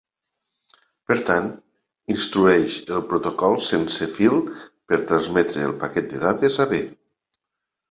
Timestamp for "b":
6.75-6.83